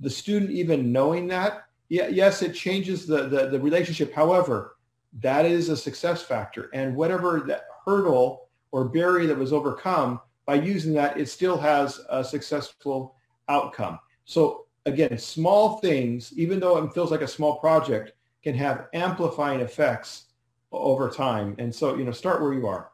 [0.00, 4.12] the student even knowing that, yeah, yes, it changes the, the, the relationship.
[4.12, 4.78] However,
[5.20, 6.70] that is a success factor.
[6.74, 12.00] And whatever that hurdle or barrier that was overcome, by using that, it still has
[12.08, 13.14] a successful
[13.48, 14.00] outcome.
[14.24, 18.10] So again, small things, even though it feels like a small project,
[18.46, 20.26] can have amplifying effects
[20.70, 21.56] over time.
[21.58, 22.92] And so, you know, start where you are.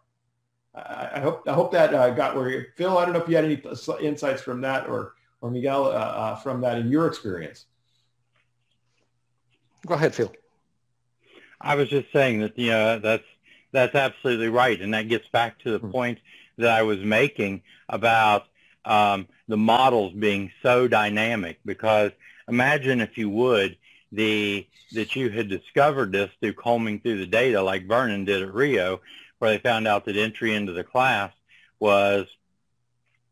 [0.74, 2.96] I, I hope I hope that uh, got where you, Phil.
[2.96, 3.62] I don't know if you had any
[4.00, 5.12] insights from that or
[5.42, 7.66] or Miguel uh, uh, from that in your experience.
[9.86, 10.32] Go ahead, Phil.
[11.60, 13.28] I was just saying that you know that's
[13.72, 15.90] that's absolutely right, and that gets back to the hmm.
[15.90, 16.18] point
[16.56, 17.60] that I was making
[17.90, 18.46] about
[18.86, 21.58] um, the models being so dynamic.
[21.66, 22.12] Because
[22.48, 23.76] imagine, if you would,
[24.12, 28.54] the that you had discovered this through combing through the data, like Vernon did at
[28.54, 29.00] Rio,
[29.38, 31.32] where they found out that entry into the class
[31.80, 32.26] was,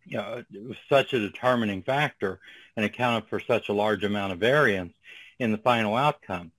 [0.06, 2.40] you know, was such a determining factor
[2.76, 4.94] and accounted for such a large amount of variance
[5.38, 6.50] in the final outcome.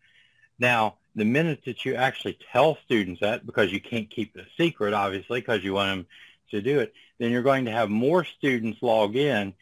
[0.60, 4.62] Now, the minute that you actually tell students that, because you can't keep it a
[4.64, 6.08] secret, obviously, because you want them
[6.52, 9.54] to do it, then you're going to have more students log in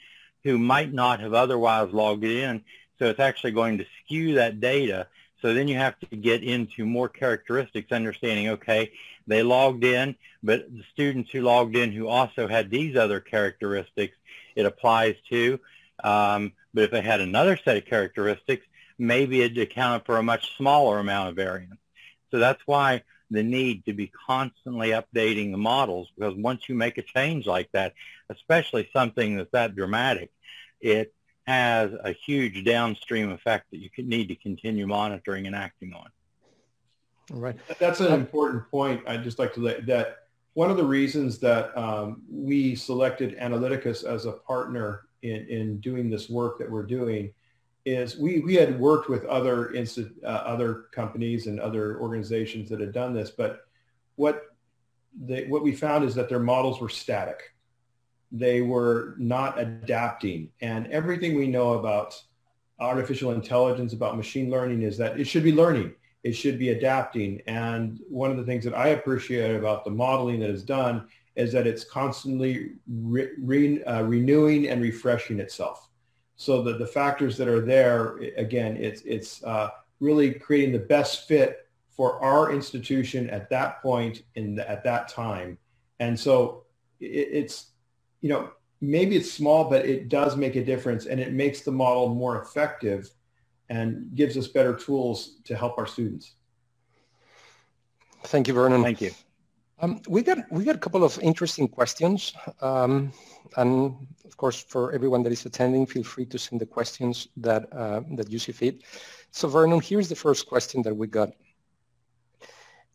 [0.43, 2.63] who might not have otherwise logged in.
[2.99, 5.07] So it's actually going to skew that data.
[5.41, 8.91] So then you have to get into more characteristics, understanding, okay,
[9.25, 14.17] they logged in, but the students who logged in who also had these other characteristics,
[14.55, 15.59] it applies to.
[16.03, 18.65] Um, but if they had another set of characteristics,
[18.97, 21.79] maybe it accounted for a much smaller amount of variance.
[22.31, 26.97] So that's why the need to be constantly updating the models because once you make
[26.97, 27.93] a change like that,
[28.29, 30.31] especially something that's that dramatic,
[30.81, 31.13] it
[31.49, 36.07] has a huge downstream effect that you could need to continue monitoring and acting on.
[37.33, 37.57] All right.
[37.79, 39.01] That's an important point.
[39.07, 40.17] I'd just like to let that
[40.53, 46.07] one of the reasons that um, we selected Analyticus as a partner in, in doing
[46.11, 47.33] this work that we're doing
[47.83, 52.79] is we, we had worked with other insti- uh, other companies and other organizations that
[52.79, 53.61] had done this, but
[54.17, 54.43] what
[55.19, 57.55] they, what we found is that their models were static.
[58.31, 60.49] They were not adapting.
[60.61, 62.21] And everything we know about
[62.79, 65.93] artificial intelligence, about machine learning is that it should be learning.
[66.23, 67.41] It should be adapting.
[67.47, 71.51] And one of the things that I appreciate about the modeling that is done is
[71.53, 75.89] that it's constantly re- re- uh, renewing and refreshing itself
[76.35, 81.27] so that the factors that are there, again, it's, it's uh, really creating the best
[81.27, 85.57] fit for our institution at that point in the, at that time.
[85.99, 86.63] And so
[86.99, 87.71] it, it's,
[88.21, 88.51] you know,
[88.81, 92.41] maybe it's small, but it does make a difference and it makes the model more
[92.41, 93.09] effective
[93.69, 96.33] and gives us better tools to help our students.
[98.23, 98.83] Thank you, Vernon.
[98.83, 99.11] Thank you.
[99.81, 103.13] Um, we got we got a couple of interesting questions, um,
[103.55, 107.71] and of course, for everyone that is attending, feel free to send the questions that
[107.71, 108.83] uh, that you see fit.
[109.31, 111.29] So, Vernon, here's the first question that we got.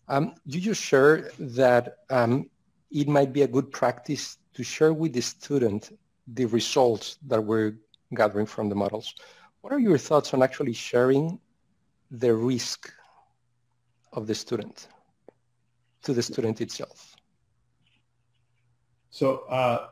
[0.09, 2.51] Um, do you share that um,
[2.91, 7.77] it might be a good practice to share with the student the results that we're
[8.15, 9.15] gathering from the models?
[9.61, 11.39] What are your thoughts on actually sharing
[12.11, 12.93] the risk
[14.13, 14.89] of the student?
[16.05, 17.17] to the student itself?
[19.11, 19.89] So, uh,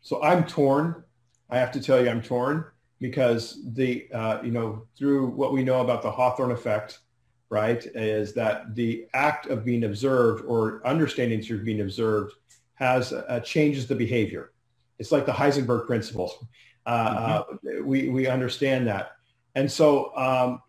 [0.00, 1.02] so I'm torn.
[1.50, 2.64] I have to tell you, I'm torn
[3.00, 7.00] because the, uh, you know, through what we know about the Hawthorne effect,
[7.48, 12.34] right, is that the act of being observed or understanding you're being observed
[12.74, 14.52] has uh, changes the behavior.
[14.98, 16.48] It's like the Heisenberg principle.
[16.86, 17.84] Uh, mm-hmm.
[17.84, 19.12] we, we understand that.
[19.54, 20.62] And so um,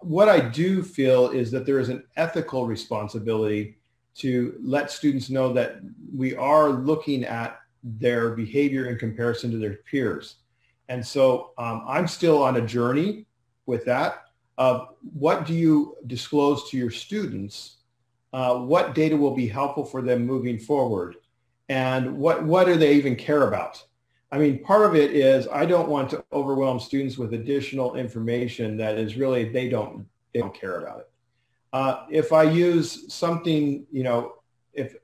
[0.00, 3.78] what I do feel is that there is an ethical responsibility
[4.16, 5.80] to let students know that
[6.14, 10.36] we are looking at their behavior in comparison to their peers.
[10.88, 13.26] And so um, I'm still on a journey
[13.66, 14.24] with that
[14.58, 17.78] of what do you disclose to your students?
[18.34, 21.14] Uh, what data will be helpful for them moving forward?
[21.68, 23.80] And what, what do they even care about?
[24.32, 28.76] I mean, part of it is I don't want to overwhelm students with additional information
[28.78, 31.10] that is really they don't they don't care about it.
[31.72, 34.32] Uh, if I use something, you know,
[34.72, 34.96] if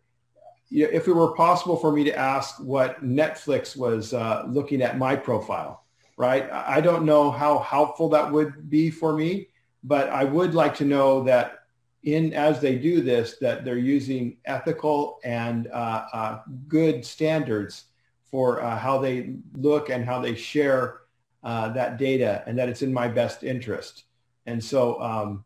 [0.72, 5.14] if it were possible for me to ask what Netflix was uh, looking at my
[5.14, 5.85] profile,
[6.16, 6.51] right?
[6.51, 9.51] I don't know how helpful that would be for me,
[9.85, 11.59] but I would like to know that
[12.03, 17.84] in as they do this, that they're using ethical and uh, uh good standards
[18.30, 21.01] for uh, how they look and how they share
[21.42, 24.05] uh, that data and that it's in my best interest.
[24.46, 25.44] And so um,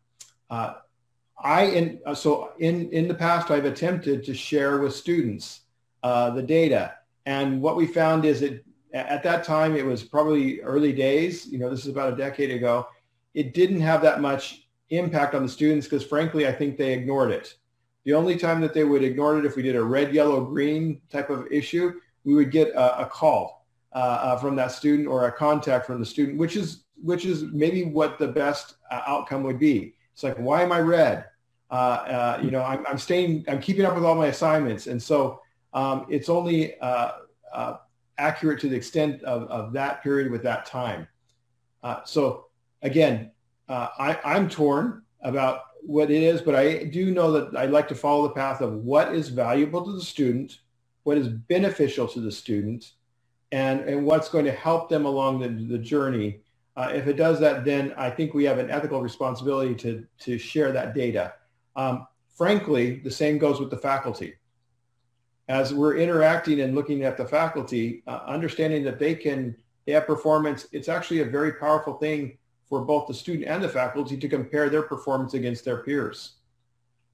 [0.49, 0.75] uh,
[1.37, 5.61] I, in, uh, so in, in the past, I've attempted to share with students
[6.03, 6.93] the data.
[7.25, 8.63] And what we found is it
[8.95, 11.45] at that time, it was probably early days.
[11.47, 12.87] You know, this is about a decade ago.
[13.33, 17.31] It didn't have that much impact on the students because frankly, I think they ignored
[17.31, 17.55] it.
[18.03, 21.01] The only time that they would ignore it if we did a red, yellow, green
[21.11, 25.27] type of issue, we would get a, a call uh, uh, from that student or
[25.27, 29.43] a contact from the student, which is which is maybe what the best uh, outcome
[29.43, 29.95] would be.
[30.13, 31.25] It's like, why am I red?
[31.69, 35.01] Uh, uh, you know, I'm, I'm, staying, I'm keeping up with all my assignments, and
[35.01, 35.41] so
[35.73, 36.75] um, it's only
[38.17, 41.07] accurate to the extent of, of that period with that time.
[42.05, 42.47] so
[42.81, 43.31] again,
[43.69, 47.95] I, I'm torn about what it is, but I do know that I like to
[47.95, 50.59] follow the path of what is valuable to the student,
[51.03, 52.91] what is beneficial to the student,
[53.51, 56.41] and, and what's going to help them along the, the journey.
[56.75, 60.37] Uh, if it does that, then I think we have an ethical responsibility to, to
[60.37, 61.33] share that data.
[61.75, 64.33] Um, frankly, the same goes with the faculty.
[65.47, 69.55] As we're interacting and looking at the faculty, uh, understanding that they can,
[69.85, 72.37] they have performance, it's actually a very powerful thing
[72.67, 76.33] for both the student and the faculty to compare their performance against their peers.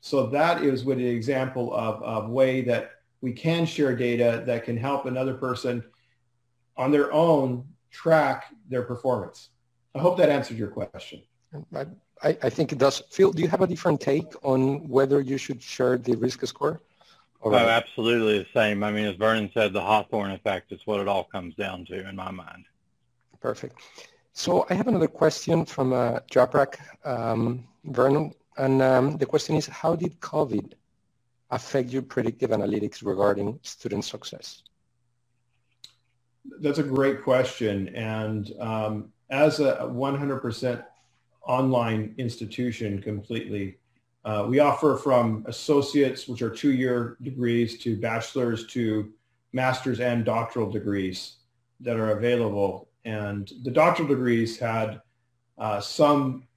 [0.01, 2.91] So that is what an example of, of way that
[3.21, 5.83] we can share data that can help another person
[6.77, 9.49] on their own track their performance.
[9.93, 11.21] I hope that answered your question.
[11.75, 11.85] I,
[12.23, 13.03] I think it does.
[13.09, 16.79] Phil, do you have a different take on whether you should share the risk score?
[17.43, 18.83] Oh, absolutely the same.
[18.83, 22.07] I mean, as Vernon said, the Hawthorne effect is what it all comes down to
[22.07, 22.65] in my mind.
[23.39, 23.81] Perfect.
[24.33, 29.67] So I have another question from uh, Japrak um, Vernon, and um, the question is,
[29.67, 30.73] how did COVID
[31.49, 34.63] affect your predictive analytics regarding student success?
[36.61, 37.89] That's a great question.
[37.89, 40.83] And um, as a 100%
[41.45, 43.77] online institution completely,
[44.23, 49.11] uh, we offer from associates, which are two-year degrees, to bachelor's, to
[49.51, 51.37] master's and doctoral degrees
[51.81, 55.01] that are available and the doctoral degrees had
[55.57, 56.47] uh, some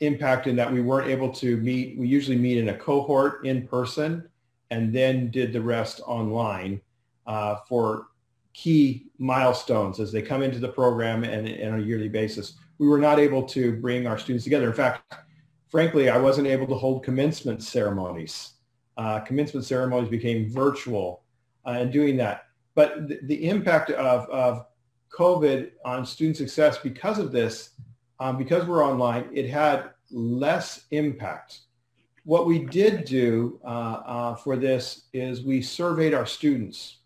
[0.00, 1.98] impact in that we weren't able to meet.
[1.98, 4.28] We usually meet in a cohort in person
[4.70, 6.80] and then did the rest online
[7.26, 8.08] uh, for
[8.52, 12.54] key milestones as they come into the program and, and on a yearly basis.
[12.78, 14.66] We were not able to bring our students together.
[14.66, 15.14] In fact,
[15.68, 18.54] frankly, I wasn't able to hold commencement ceremonies.
[18.96, 21.22] Uh, commencement ceremonies became virtual
[21.66, 22.44] uh, and doing that.
[22.74, 24.66] But the, the impact of, of
[25.16, 27.70] COVID on student success because of this,
[28.20, 31.60] um, because we're online, it had less impact.
[32.24, 36.98] What we did do uh, uh, for this is we surveyed our students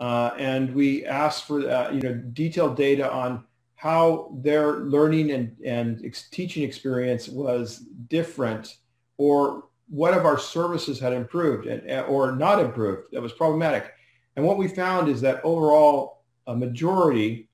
[0.00, 3.44] uh, and we asked for uh, you know detailed data on
[3.76, 8.78] how their learning and, and ex- teaching experience was different
[9.18, 13.92] or what of our services had improved and, or not improved that was problematic.
[14.34, 16.15] And what we found is that overall
[16.46, 17.48] a majority,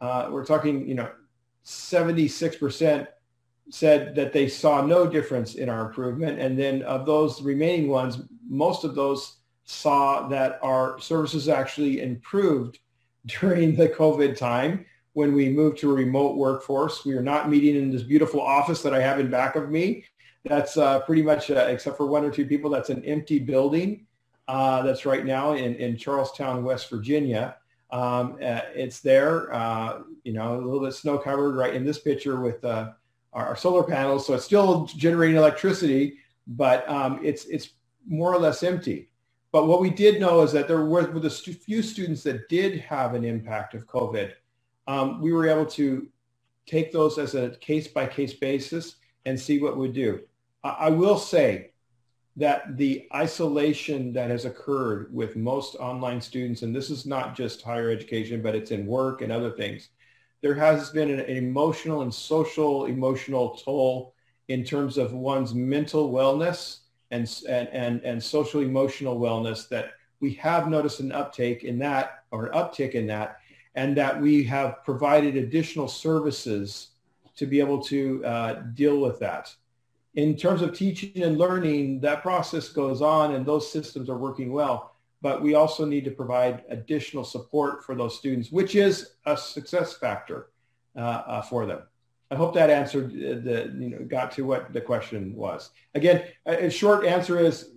[0.00, 1.10] uh, we're talking, you know,
[1.64, 3.06] 76%
[3.70, 6.38] said that they saw no difference in our improvement.
[6.38, 12.78] And then of those remaining ones, most of those saw that our services actually improved
[13.26, 14.84] during the COVID time
[15.14, 17.04] when we moved to a remote workforce.
[17.04, 20.04] We are not meeting in this beautiful office that I have in back of me.
[20.44, 24.06] That's uh, pretty much, uh, except for one or two people, that's an empty building
[24.48, 27.56] uh, that's right now in, in Charles Town, West Virginia.
[27.94, 32.00] Um, uh, it's there, uh, you know, a little bit snow covered right in this
[32.00, 32.90] picture with uh,
[33.32, 34.26] our, our, solar panels.
[34.26, 36.18] So it's still generating electricity,
[36.48, 37.70] but um, it's, it's
[38.04, 39.10] more or less empty.
[39.52, 42.80] But what we did know is that there were, the stu- few students that did
[42.80, 44.32] have an impact of COVID,
[44.88, 46.08] um, we were able to
[46.66, 50.18] take those as a case by case basis and see what we do.
[50.64, 51.70] I, I will say
[52.36, 57.62] that the isolation that has occurred with most online students, and this is not just
[57.62, 59.90] higher education, but it's in work and other things,
[60.40, 64.14] there has been an, emotional and social emotional toll
[64.48, 66.80] in terms of one's mental wellness
[67.10, 72.24] and, and, and, and social emotional wellness that we have noticed an uptake in that
[72.30, 73.38] or an uptick in that
[73.76, 76.88] and that we have provided additional services
[77.36, 79.54] to be able to uh, deal with that
[80.14, 84.52] in terms of teaching and learning, that process goes on and those systems are working
[84.52, 84.92] well.
[85.22, 89.94] But we also need to provide additional support for those students, which is a success
[89.94, 90.50] factor
[90.96, 91.82] uh, uh, for them.
[92.30, 95.70] I hope that answered the, you know, got to what the question was.
[95.94, 97.70] Again, a, a short answer is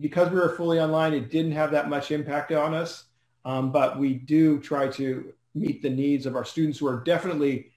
[0.00, 3.04] because we were fully online, it didn't have that much impact on us.
[3.44, 7.70] Um, but we do try to meet the needs of our students who are definitely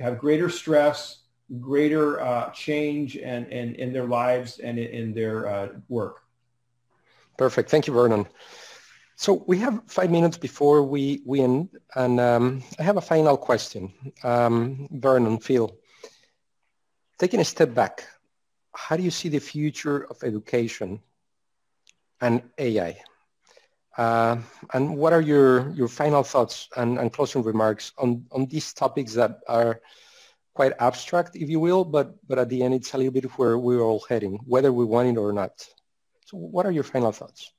[0.00, 1.21] have greater stress,
[1.60, 6.22] greater uh, change and, and in their lives and in, their uh, work.
[7.36, 7.70] Perfect.
[7.70, 8.26] Thank you, Vernon.
[9.16, 13.36] So we have five minutes before we, we end, and um, I have a final
[13.36, 13.92] question.
[14.24, 15.70] Um, Vernon, Phil,
[17.18, 18.06] taking a step back,
[18.74, 21.00] how do you see the future of education
[22.20, 23.00] and AI?
[23.96, 24.38] Uh,
[24.72, 29.12] and what are your, your final thoughts and, and closing remarks on, on these topics
[29.12, 29.80] that are
[30.54, 33.32] quite abstract, if you will, but, but at the end, it's a little bit of
[33.32, 35.52] where we're all heading, whether we want it or not.
[36.26, 37.52] So what are your final thoughts?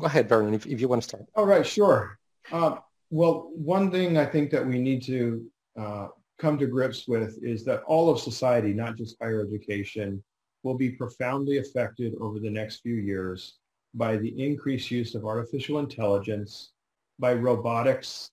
[0.00, 1.26] Go ahead, Vernon, if, if you want to start.
[1.34, 2.18] All right, sure.
[2.50, 2.76] Uh,
[3.10, 5.46] well, one thing I think that we need to
[5.78, 6.08] uh,
[6.38, 10.22] come to grips with is that all of society, not just higher education,
[10.62, 13.58] will be profoundly affected over the next few years
[13.94, 16.72] by the increased use of artificial intelligence,
[17.18, 18.30] by robotics,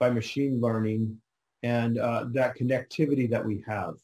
[0.00, 1.16] by machine learning,
[1.62, 3.94] and uh, that connectivity that we have.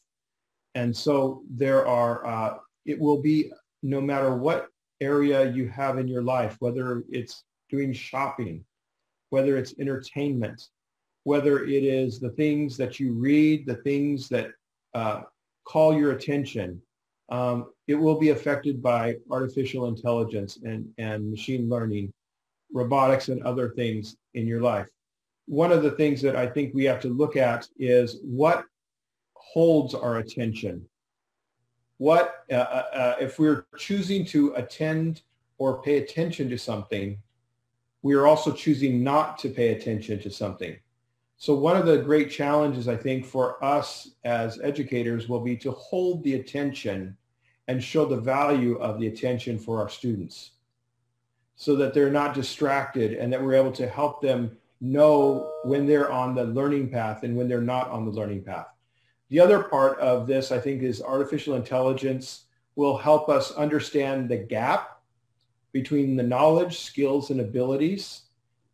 [0.75, 4.67] And so there are, uh, it will be no matter what
[5.01, 8.63] area you have in your life, whether it's doing shopping,
[9.31, 10.69] whether it's entertainment,
[11.23, 14.51] whether it is the things that you read, the things that
[14.93, 15.21] uh,
[15.65, 16.81] call your attention,
[17.29, 22.13] um, it will be affected by artificial intelligence and, and machine learning,
[22.71, 24.87] robotics and other things in your life.
[25.47, 28.65] One of the things that I think we have to look at is what
[29.33, 30.85] holds our attention.
[31.97, 35.21] What, uh, uh, uh if we're choosing to attend
[35.57, 37.17] or pay attention to something,
[38.01, 40.77] we are also choosing not to pay attention to something.
[41.37, 45.71] So one of the great challenges, I think, for us as educators will be to
[45.71, 47.15] hold the attention
[47.67, 50.51] and show the value of the attention for our students
[51.55, 56.11] so that they're not distracted and that we're able to help them know when they're
[56.11, 58.67] on the learning path and when they're not on the learning path.
[59.29, 64.37] The other part of this, I think, is artificial intelligence will help us understand the
[64.37, 65.01] gap
[65.73, 68.21] between the knowledge, skills, and abilities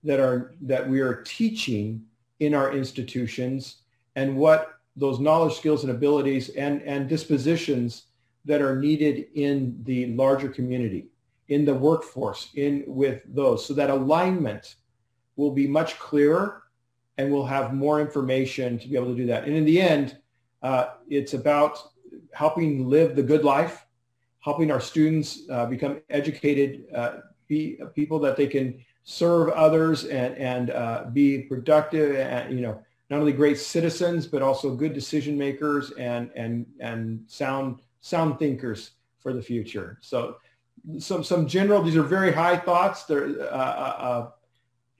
[0.04, 2.04] that are that we are teaching
[2.39, 3.78] in our institutions
[4.16, 8.04] and what those knowledge, skills, and abilities and, and dispositions
[8.45, 11.08] that are needed in the larger community,
[11.47, 14.76] in the workforce, in with those, so that alignment
[15.36, 16.63] will be much clearer
[17.17, 19.45] and we'll have more information to be able to do that.
[19.45, 20.17] And in the end,
[20.61, 21.77] uh, it's about
[22.34, 23.86] helping live the good life,
[24.39, 27.17] helping our students uh, become educated, uh,
[27.47, 32.81] be people that they can serve others and, and uh, be productive and, you know,
[33.09, 38.91] not only great citizens, but also good decision makers and, and, and sound, sound thinkers
[39.19, 39.99] for the future.
[40.01, 40.38] So
[40.97, 43.03] some, some general, these are very high thoughts.
[43.03, 44.29] They're uh, uh,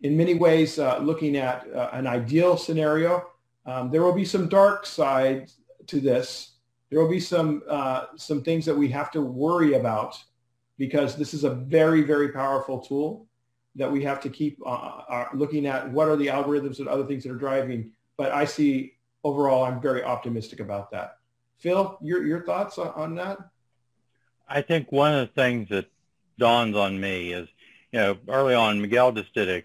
[0.04, 3.26] in many ways uh, looking at uh, an ideal scenario.
[3.66, 6.51] Um, there will be some dark sides to this.
[6.89, 7.64] There will be some,
[8.18, 10.16] some things that we have to worry about
[10.78, 13.28] because this is a very, very powerful tool
[13.76, 17.06] that we have to keep uh, uh, looking at what are the algorithms and other
[17.06, 17.91] things that are driving.
[18.18, 18.93] But I see
[19.24, 21.18] overall, I'm very optimistic about that.
[21.58, 23.38] Phil, your, your thoughts on, on that?
[24.47, 25.89] I think one of the things that
[26.38, 27.47] dawns on me is,
[27.91, 29.64] you know, early on, Miguel just did a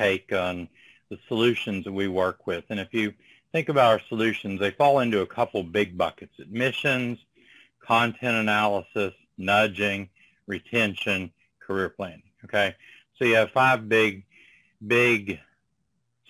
[0.00, 0.68] take on
[1.10, 2.64] the solutions that we work with.
[2.70, 3.12] And if you
[3.52, 7.18] think about our solutions, they fall into a couple big buckets, admissions,
[7.80, 10.08] content analysis, nudging,
[10.46, 11.30] retention,
[11.60, 12.22] career planning.
[12.44, 12.74] Okay,
[13.16, 14.24] so you have five big,
[14.86, 15.40] big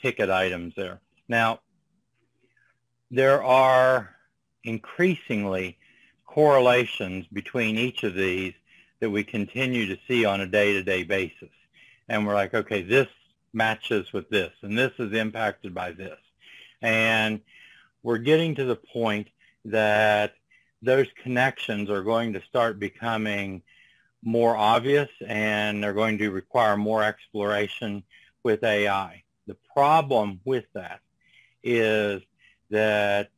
[0.02, 1.00] ticket items there.
[1.28, 1.60] Now,
[3.10, 4.10] there are
[4.64, 5.78] increasingly
[6.26, 8.54] correlations between each of these
[9.00, 11.50] that we continue to see on a day-to-day basis.
[12.08, 13.08] And we're like, okay, this
[13.52, 16.18] matches with this, and this is impacted by this.
[16.82, 17.40] And
[18.02, 19.28] we're getting to the point
[19.66, 20.34] that
[20.82, 23.62] those connections are going to start becoming
[24.22, 28.02] more obvious and they're going to require more exploration
[28.42, 29.22] with AI.
[29.46, 31.00] The problem with that
[31.62, 32.22] is
[32.70, 33.30] that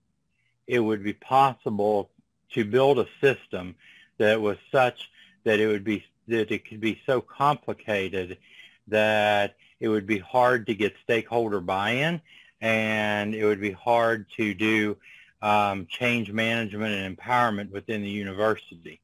[0.66, 2.10] it would be possible
[2.52, 3.74] to build a system
[4.18, 5.10] that was such
[5.44, 8.38] that it would be that it could be so complicated
[8.86, 12.20] that it would be hard to get stakeholder buy-in
[12.60, 14.96] and it would be hard to do
[15.42, 19.00] um, change management and empowerment within the university.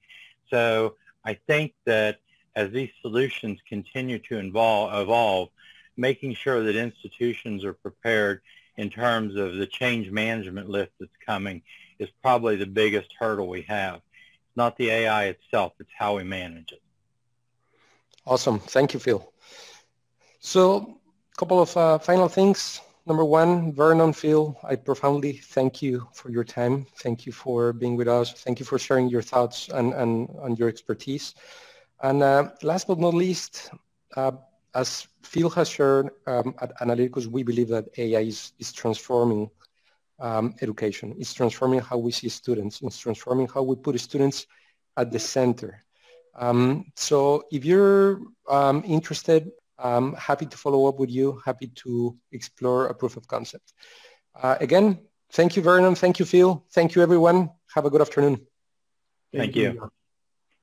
[0.50, 2.20] So I think that
[2.54, 5.48] as these solutions continue to involve, evolve,
[5.96, 8.40] making sure that institutions are prepared
[8.76, 11.60] in terms of the change management list that's coming
[11.98, 13.96] is probably the biggest hurdle we have.
[13.96, 16.82] It's not the AI itself, it's how we manage it.
[18.24, 18.60] Awesome.
[18.60, 19.28] Thank you, Phil.
[20.48, 20.96] So
[21.34, 22.80] a couple of uh, final things.
[23.04, 26.86] Number one, Vernon, Phil, I profoundly thank you for your time.
[27.02, 28.32] Thank you for being with us.
[28.32, 31.34] Thank you for sharing your thoughts and, and, and your expertise.
[32.02, 33.72] And uh, last but not least,
[34.16, 34.32] uh,
[34.74, 39.50] as Phil has shared um, at Analyticus, we believe that AI is, is transforming
[40.18, 41.14] um, education.
[41.18, 42.80] It's transforming how we see students.
[42.80, 44.46] It's transforming how we put students
[44.96, 45.84] at the center.
[46.34, 52.16] Um, so if you're um, interested, I'm happy to follow up with you, happy to
[52.32, 53.72] explore a proof of concept.
[54.34, 55.00] Uh, again,
[55.32, 55.94] thank you, Vernon.
[55.94, 56.64] Thank you, Phil.
[56.70, 57.50] Thank you, everyone.
[57.74, 58.46] Have a good afternoon.
[59.32, 59.90] Thank, you.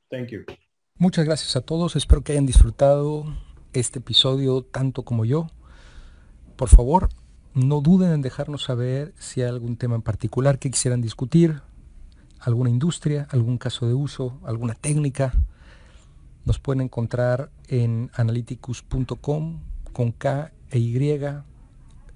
[0.10, 0.46] Thank you.
[0.98, 1.96] Muchas gracias a todos.
[1.96, 3.26] Espero que hayan disfrutado
[3.74, 5.48] este episodio tanto como yo.
[6.56, 7.10] Por favor,
[7.54, 11.62] no duden en dejarnos saber si hay algún tema en particular que quisieran discutir,
[12.40, 15.34] alguna industria, algún caso de uso, alguna técnica.
[16.46, 19.60] Nos pueden encontrar en analyticus.com
[19.92, 21.22] con K e Y,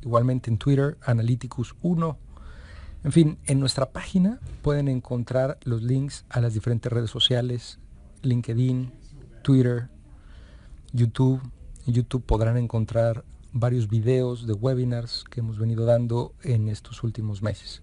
[0.01, 2.17] igualmente en Twitter, analyticus1.
[3.03, 7.79] En fin, en nuestra página pueden encontrar los links a las diferentes redes sociales,
[8.21, 8.91] LinkedIn,
[9.41, 9.89] Twitter,
[10.91, 11.41] YouTube.
[11.87, 17.41] En YouTube podrán encontrar varios videos de webinars que hemos venido dando en estos últimos
[17.41, 17.81] meses.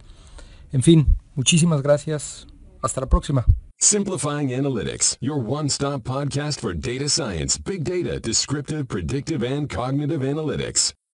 [0.73, 2.47] En fin, muchísimas gracias.
[2.83, 3.45] Hasta la próxima.
[3.79, 10.95] Simplifying Analytics, your one-stop podcast for data science, big data, descriptive, predictive, and cognitive analytics.